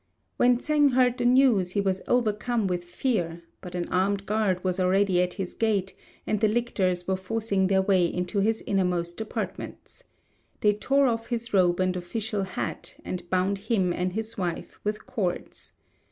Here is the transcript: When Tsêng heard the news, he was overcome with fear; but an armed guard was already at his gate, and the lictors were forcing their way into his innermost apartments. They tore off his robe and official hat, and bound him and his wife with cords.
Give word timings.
When 0.37 0.57
Tsêng 0.57 0.93
heard 0.93 1.19
the 1.19 1.25
news, 1.27 1.73
he 1.73 1.79
was 1.79 2.01
overcome 2.07 2.65
with 2.65 2.83
fear; 2.83 3.43
but 3.61 3.75
an 3.75 3.87
armed 3.89 4.25
guard 4.25 4.63
was 4.63 4.79
already 4.79 5.21
at 5.21 5.35
his 5.35 5.53
gate, 5.53 5.93
and 6.25 6.39
the 6.39 6.47
lictors 6.47 7.07
were 7.07 7.15
forcing 7.15 7.67
their 7.67 7.83
way 7.83 8.07
into 8.11 8.39
his 8.39 8.63
innermost 8.65 9.21
apartments. 9.21 10.03
They 10.61 10.73
tore 10.73 11.05
off 11.05 11.27
his 11.27 11.53
robe 11.53 11.79
and 11.79 11.95
official 11.95 12.41
hat, 12.41 12.95
and 13.05 13.29
bound 13.29 13.59
him 13.69 13.93
and 13.93 14.13
his 14.13 14.39
wife 14.39 14.79
with 14.83 15.05
cords. 15.05 15.73